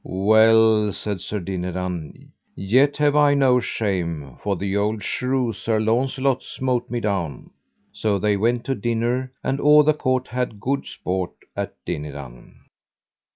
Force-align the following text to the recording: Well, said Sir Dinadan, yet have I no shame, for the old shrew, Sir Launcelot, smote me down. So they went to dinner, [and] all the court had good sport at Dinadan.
Well, 0.03 0.91
said 0.93 1.21
Sir 1.21 1.39
Dinadan, 1.39 2.31
yet 2.55 2.97
have 2.97 3.15
I 3.15 3.35
no 3.35 3.59
shame, 3.59 4.35
for 4.41 4.55
the 4.55 4.75
old 4.75 5.03
shrew, 5.03 5.53
Sir 5.53 5.79
Launcelot, 5.79 6.41
smote 6.41 6.89
me 6.89 6.99
down. 6.99 7.51
So 7.93 8.17
they 8.17 8.35
went 8.35 8.65
to 8.65 8.73
dinner, 8.73 9.31
[and] 9.43 9.59
all 9.59 9.83
the 9.83 9.93
court 9.93 10.29
had 10.29 10.59
good 10.59 10.87
sport 10.87 11.33
at 11.55 11.75
Dinadan. 11.85 12.61